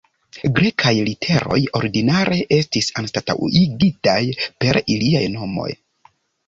Grekaj 0.59 0.93
literoj 1.09 1.59
ordinare 1.81 2.39
estis 2.57 2.91
anstataŭigitaj 3.03 4.21
per 4.65 4.85
iliaj 4.97 5.27
nomoj. 5.39 5.73